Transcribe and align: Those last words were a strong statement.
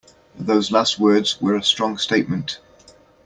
Those 0.39 0.71
last 0.71 0.97
words 0.97 1.39
were 1.39 1.53
a 1.55 1.61
strong 1.63 1.99
statement. 1.99 2.59